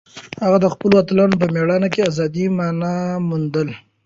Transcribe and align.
هغه 0.43 0.57
د 0.63 0.67
خپلو 0.73 0.95
اتلانو 1.01 1.39
په 1.41 1.47
مېړانه 1.53 1.87
کې 1.93 1.99
د 2.03 2.07
ازادۍ 2.09 2.45
مانا 2.57 2.95
موندله. 3.27 3.75